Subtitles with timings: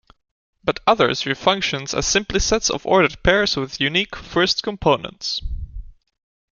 [0.63, 5.41] But others view functions as simply sets of ordered pairs with unique first components.